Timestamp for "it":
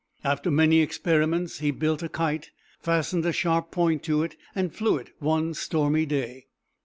4.23-4.35, 4.97-5.11